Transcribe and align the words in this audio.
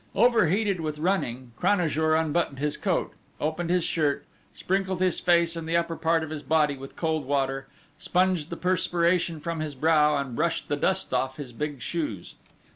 Overheated 0.15 0.79
with 0.81 0.97
running, 0.97 1.51
Cranajour 1.59 2.15
unbuttoned 2.19 2.57
his 2.57 2.75
coat, 2.75 3.13
opened 3.39 3.69
his 3.69 3.83
shirt, 3.83 4.25
sprinkled 4.51 4.99
his 4.99 5.19
face 5.19 5.55
and 5.55 5.69
the 5.69 5.77
upper 5.77 5.95
part 5.95 6.23
of 6.23 6.31
his 6.31 6.41
body 6.41 6.75
with 6.75 6.95
cold 6.95 7.23
water, 7.27 7.67
sponged 7.99 8.49
the 8.49 8.57
perspiration 8.57 9.39
from 9.39 9.59
his 9.59 9.75
brow, 9.75 10.17
and 10.17 10.35
brushed 10.35 10.69
the 10.69 10.75
dust 10.75 11.13
off 11.13 11.37
his 11.37 11.53
big 11.53 11.83
shoes. 11.83 12.33